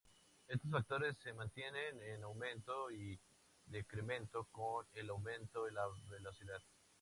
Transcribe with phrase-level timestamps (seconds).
[0.47, 3.19] Estos factores se mantienen en aumento y
[3.67, 6.57] decremento con el aumento en la velocidad.